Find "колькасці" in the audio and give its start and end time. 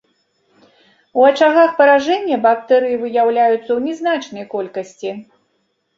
4.55-5.11